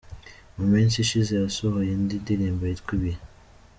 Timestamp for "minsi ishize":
0.71-1.33